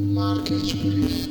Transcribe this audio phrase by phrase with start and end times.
[0.00, 1.28] Market Brief.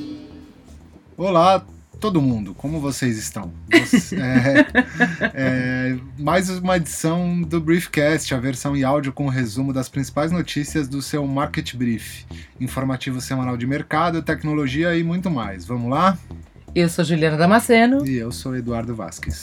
[1.17, 1.65] Olá,
[1.99, 3.51] todo mundo, como vocês estão?
[3.71, 4.65] Você, é,
[5.33, 10.31] é, mais uma edição do Briefcast, a versão em áudio com o resumo das principais
[10.31, 12.25] notícias do seu Market Brief,
[12.61, 15.65] informativo semanal de mercado, tecnologia e muito mais.
[15.65, 16.15] Vamos lá?
[16.75, 18.05] Eu sou Juliana Damasceno.
[18.05, 19.41] E eu sou Eduardo Vasques.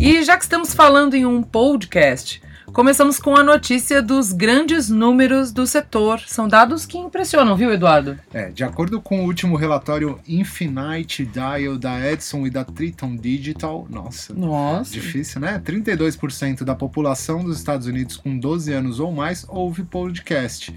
[0.00, 2.42] E já que estamos falando em um podcast,
[2.74, 6.18] Começamos com a notícia dos grandes números do setor.
[6.26, 8.18] São dados que impressionam, viu, Eduardo?
[8.32, 13.86] É, de acordo com o último relatório Infinite Dial da Edison e da Triton Digital,
[13.88, 14.90] nossa, nossa.
[14.90, 15.62] difícil, né?
[15.64, 20.74] 32% da população dos Estados Unidos com 12 anos ou mais ouve podcast.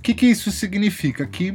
[0.00, 1.26] O que, que isso significa?
[1.26, 1.52] Que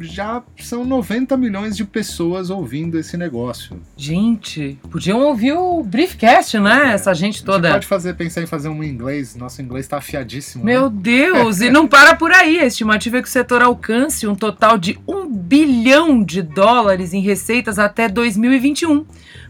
[0.00, 3.78] já são 90 milhões de pessoas ouvindo esse negócio.
[3.94, 6.92] Gente, podiam ouvir o Briefcast, né?
[6.92, 7.68] É, Essa gente toda.
[7.68, 9.36] Você pode fazer, pensar em fazer um inglês.
[9.36, 10.64] Nosso inglês está afiadíssimo.
[10.64, 10.96] Meu né?
[11.02, 11.60] Deus!
[11.60, 12.60] e não para por aí.
[12.60, 17.20] A estimativa é que o setor alcance um total de um bilhão de dólares em
[17.20, 19.04] receitas até 2021.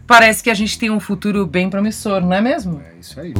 [0.05, 2.81] Parece que a gente tem um futuro bem promissor, não é mesmo?
[2.93, 3.33] É isso aí.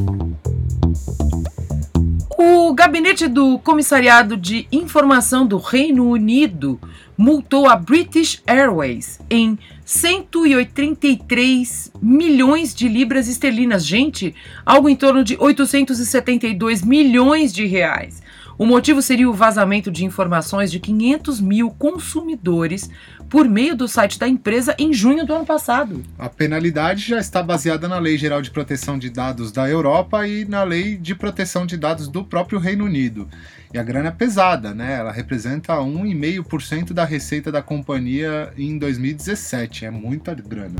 [2.43, 6.81] O gabinete do Comissariado de Informação do Reino Unido
[7.15, 13.85] multou a British Airways em 183 milhões de libras esterlinas.
[13.85, 14.33] Gente,
[14.65, 18.23] algo em torno de 872 milhões de reais.
[18.61, 22.91] O motivo seria o vazamento de informações de 500 mil consumidores
[23.27, 26.03] por meio do site da empresa em junho do ano passado.
[26.15, 30.45] A penalidade já está baseada na Lei Geral de Proteção de Dados da Europa e
[30.45, 33.27] na Lei de Proteção de Dados do próprio Reino Unido.
[33.73, 34.99] E a grana é pesada, né?
[34.99, 39.85] Ela representa 1,5% da receita da companhia em 2017.
[39.85, 40.75] É muita grana.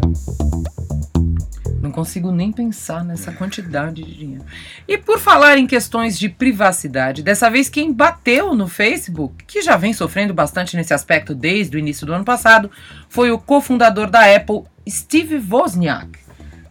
[1.81, 4.45] Não consigo nem pensar nessa quantidade de dinheiro.
[4.87, 9.75] E por falar em questões de privacidade, dessa vez quem bateu no Facebook, que já
[9.77, 12.69] vem sofrendo bastante nesse aspecto desde o início do ano passado,
[13.09, 16.21] foi o cofundador da Apple, Steve Wozniak.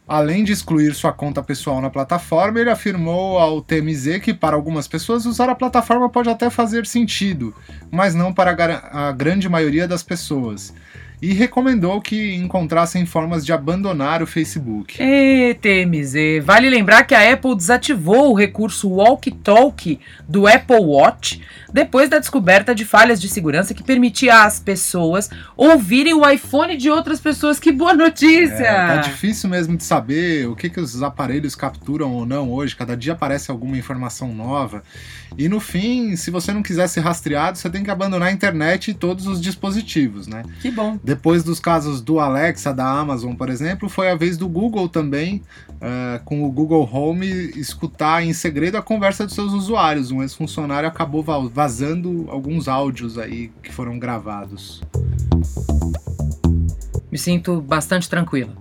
[0.06, 4.88] Além de excluir sua conta pessoal na plataforma, ele afirmou ao TMZ que para algumas
[4.88, 7.54] pessoas usar a plataforma pode até fazer sentido,
[7.92, 8.50] mas não para
[8.92, 10.74] a grande maioria das pessoas
[11.22, 14.96] e recomendou que encontrassem formas de abandonar o Facebook.
[15.00, 19.98] E TMZ, vale lembrar que a Apple desativou o recurso Walk Talk
[20.28, 21.40] do Apple Watch
[21.72, 26.90] depois da descoberta de falhas de segurança que permitia às pessoas ouvirem o iPhone de
[26.90, 27.60] outras pessoas.
[27.60, 28.64] Que boa notícia!
[28.64, 32.74] É, tá difícil mesmo de saber o que, que os aparelhos capturam ou não hoje.
[32.74, 34.82] Cada dia aparece alguma informação nova.
[35.38, 38.90] E no fim, se você não quiser ser rastreado, você tem que abandonar a internet
[38.90, 40.42] e todos os dispositivos, né?
[40.60, 40.98] Que bom.
[41.10, 45.42] Depois dos casos do Alexa, da Amazon, por exemplo, foi a vez do Google também,
[45.68, 47.26] uh, com o Google Home,
[47.56, 50.12] escutar em segredo a conversa dos seus usuários.
[50.12, 54.80] Um ex-funcionário acabou vazando alguns áudios aí que foram gravados.
[57.10, 58.52] Me sinto bastante tranquila.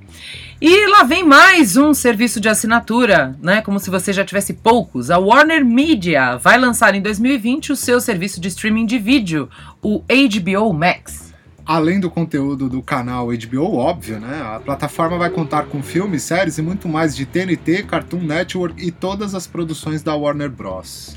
[0.59, 3.61] E lá vem mais um serviço de assinatura, né?
[3.61, 5.11] Como se você já tivesse poucos.
[5.11, 9.47] A Warner Media vai lançar em 2020 o seu serviço de streaming de vídeo,
[9.83, 11.28] o HBO Max.
[11.69, 14.41] Além do conteúdo do canal HBO, óbvio, né?
[14.41, 18.89] A plataforma vai contar com filmes, séries e muito mais de TNT, Cartoon Network e
[18.89, 21.15] todas as produções da Warner Bros.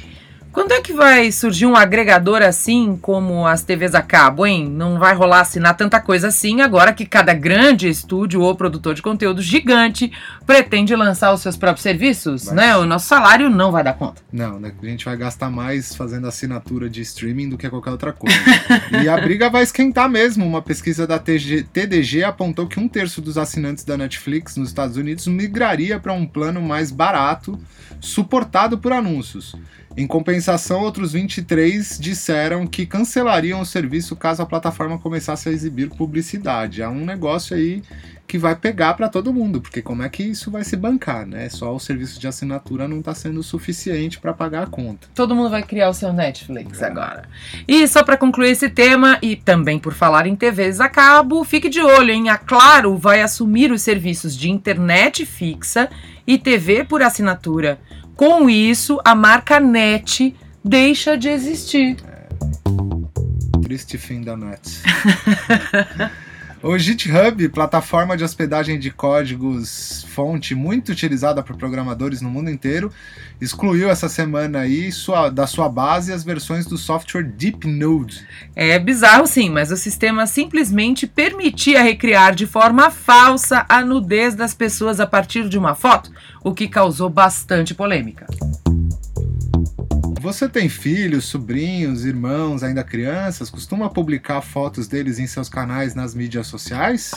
[0.53, 4.69] Quando é que vai surgir um agregador assim como as TVs a cabo, hein?
[4.69, 9.01] Não vai rolar assinar tanta coisa assim agora que cada grande estúdio ou produtor de
[9.01, 10.13] conteúdo gigante
[10.47, 12.77] pretende lançar os seus próprios serviços, né?
[12.77, 14.21] O nosso salário não vai dar conta.
[14.31, 14.73] Não, né?
[14.83, 18.37] A gente vai gastar mais fazendo assinatura de streaming do que qualquer outra coisa.
[19.03, 20.47] e a briga vai esquentar mesmo.
[20.47, 24.99] Uma pesquisa da TG, TDG apontou que um terço dos assinantes da Netflix nos Estados
[24.99, 27.59] Unidos migraria para um plano mais barato,
[28.01, 29.57] suportado por anúncios.
[29.97, 35.91] Em compensação, outros 23 disseram que cancelariam o serviço caso a plataforma começasse a exibir
[35.91, 36.81] publicidade.
[36.81, 37.83] É um negócio aí
[38.27, 41.51] que vai pegar para todo mundo, porque como é que isso vai se bancar, né?
[41.51, 45.07] Só o serviço de assinatura não está sendo suficiente para pagar a conta.
[45.15, 46.87] Todo mundo vai criar o seu Netflix é.
[46.87, 47.25] agora.
[47.69, 51.69] E só para concluir esse tema e também por falar em TVs a cabo, fique
[51.69, 52.31] de olho, hein?
[52.31, 55.91] A Claro vai assumir os serviços de internet fixa
[56.27, 57.79] e TV por assinatura.
[58.17, 61.97] Com isso, a marca NET deixa de existir.
[62.07, 62.29] É.
[63.63, 64.61] Triste fim da NET.
[66.65, 72.93] O GitHub, plataforma de hospedagem de códigos fonte muito utilizada por programadores no mundo inteiro,
[73.41, 78.25] excluiu essa semana aí sua, da sua base as versões do software DeepNode.
[78.55, 84.55] É bizarro sim, mas o sistema simplesmente permitia recriar de forma falsa a nudez das
[84.55, 86.13] pessoas a partir de uma foto,
[86.45, 88.25] o que causou bastante polêmica.
[90.23, 93.51] Você tem filhos, sobrinhos, irmãos, ainda crianças?
[93.51, 97.13] Costuma publicar fotos deles em seus canais nas mídias sociais?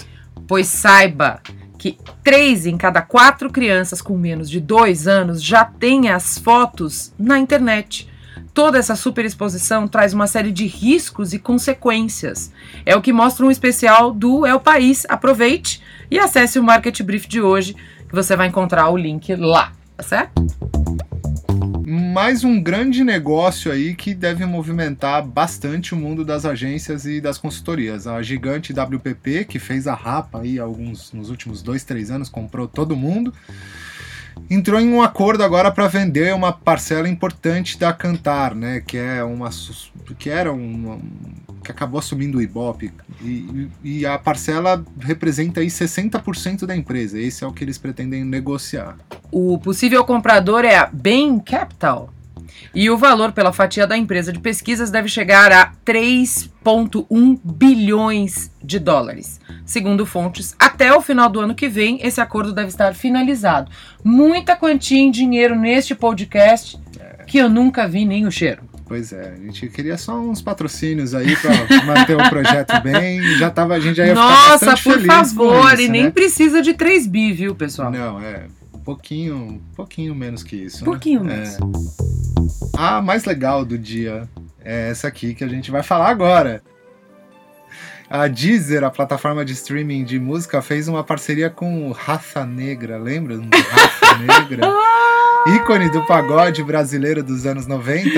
[0.48, 1.40] Pois saiba
[1.78, 7.14] que três em cada quatro crianças com menos de dois anos já têm as fotos
[7.16, 8.10] na internet.
[8.56, 12.52] Toda essa superexposição traz uma série de riscos e consequências.
[12.88, 15.06] É o que mostra um especial do É o País.
[15.08, 15.80] Aproveite
[16.10, 17.76] e acesse o Market Brief de hoje,
[18.10, 20.44] que você vai encontrar o link lá, tá certo?
[22.16, 27.38] Mais um grande negócio aí que deve movimentar bastante o mundo das agências e das
[27.38, 28.08] consultorias.
[28.08, 32.70] A gigante WPP, que fez a rapa aí alguns nos últimos dois, três anos, comprou
[32.70, 33.34] todo mundo
[34.50, 39.22] entrou em um acordo agora para vender uma parcela importante da Cantar, né, que é
[39.22, 39.50] uma
[40.18, 40.98] que era uma
[41.64, 47.20] que acabou assumindo o Ibope e, e a parcela representa aí 60% da empresa.
[47.20, 48.96] Esse é o que eles pretendem negociar.
[49.38, 52.10] O possível comprador é a Bain Capital.
[52.74, 58.80] E o valor pela fatia da empresa de pesquisas deve chegar a 3,1 bilhões de
[58.80, 59.42] dólares.
[59.66, 63.70] Segundo fontes, até o final do ano que vem, esse acordo deve estar finalizado.
[64.02, 66.80] Muita quantia em dinheiro neste podcast
[67.28, 68.62] que eu nunca vi nem o cheiro.
[68.86, 71.52] Pois é, a gente queria só uns patrocínios aí para
[71.84, 73.22] manter o projeto bem.
[73.38, 76.12] Já tava, a gente já ia Nossa, ficar por feliz favor, isso, e nem né?
[76.12, 77.92] precisa de 3 bi, viu, pessoal?
[77.92, 78.46] Não, é
[78.86, 80.80] pouquinho, um pouquinho menos que isso.
[80.80, 80.86] né?
[80.86, 81.24] Pouquinho É.
[81.24, 81.58] menos.
[82.78, 84.30] A mais legal do dia
[84.64, 86.62] é essa aqui que a gente vai falar agora.
[88.08, 92.98] A Deezer, a plataforma de streaming de música, fez uma parceria com o Raça Negra,
[92.98, 93.36] lembra?
[93.38, 94.62] Raça Negra?
[95.56, 98.10] Ícone do pagode brasileiro dos anos 90.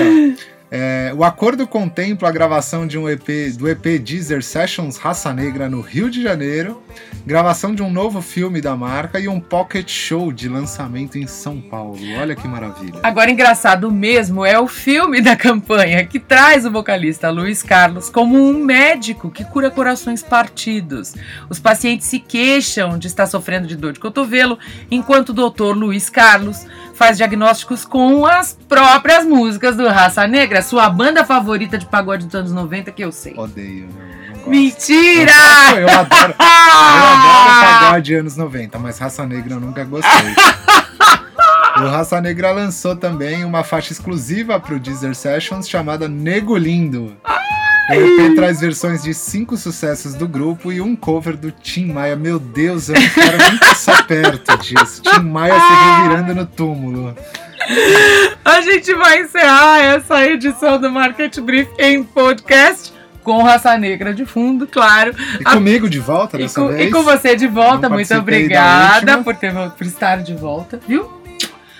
[0.70, 3.26] É, o acordo contempla a gravação de um EP
[3.56, 6.82] do EP Deezer Sessions Raça Negra no Rio de Janeiro,
[7.24, 11.58] gravação de um novo filme da marca e um pocket show de lançamento em São
[11.60, 11.98] Paulo.
[12.20, 13.00] Olha que maravilha.
[13.02, 18.36] Agora, engraçado mesmo é o filme da campanha que traz o vocalista Luiz Carlos como
[18.36, 21.14] um médico que cura corações partidos.
[21.48, 24.58] Os pacientes se queixam de estar sofrendo de dor de cotovelo,
[24.90, 26.66] enquanto o doutor Luiz Carlos
[26.98, 32.34] faz diagnósticos com as próprias músicas do Raça Negra, sua banda favorita de pagode dos
[32.34, 33.34] anos 90 que eu sei.
[33.36, 33.86] Odeio.
[33.86, 34.50] gosto.
[34.50, 35.32] Mentira!
[35.76, 40.34] Eu adoro, eu adoro pagode anos 90, mas Raça Negra eu nunca gostei.
[41.76, 47.16] O Raça Negra lançou também uma faixa exclusiva para o Deezer Sessions chamada Nego Lindo.
[47.88, 52.16] O EP traz versões de cinco sucessos do grupo e um cover do Tim Maia.
[52.16, 55.02] Meu Deus, eu não quero nem passar perto disso.
[55.02, 57.16] Tim Maia se revirando no túmulo.
[58.44, 62.92] A gente vai encerrar essa edição do Market Brief em podcast
[63.22, 65.14] com Raça Negra de fundo, claro.
[65.38, 66.88] E comigo de volta E dessa com, vez.
[66.88, 71.18] e com você de volta, muito obrigada por, ter, por estar de volta, viu?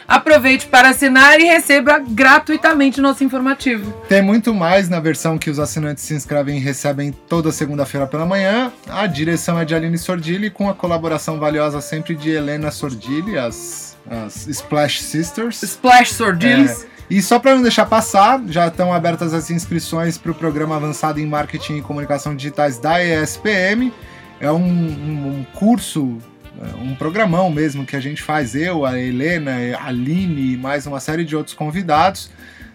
[0.07, 3.91] Aproveite para assinar e receba gratuitamente nosso informativo.
[4.09, 8.25] Tem muito mais na versão que os assinantes se inscrevem e recebem toda segunda-feira pela
[8.25, 8.73] manhã.
[8.89, 13.88] A direção é de Aline Sordilli, com a colaboração valiosa sempre de Helena Sordilli, as,
[14.11, 15.63] as Splash Sisters.
[15.63, 16.87] Splash Sordiles.
[17.11, 21.19] E só para não deixar passar, já estão abertas as inscrições para o programa avançado
[21.19, 23.93] em marketing e comunicação digitais da ESPM.
[24.41, 26.19] É um, um- um curso,
[26.61, 30.87] é, um programão mesmo que a gente faz, eu, a Helena, a Aline e mais
[30.87, 32.31] uma série de outros convidados.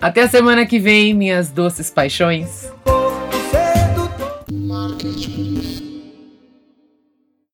[0.00, 2.70] Até a semana que vem, minhas doces paixões.
[4.50, 5.63] Market Brief.